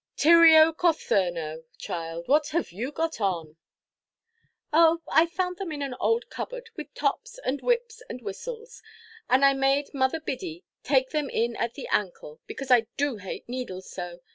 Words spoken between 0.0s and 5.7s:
Tyrio cothurno! child, what have you got on?" "Oh, I found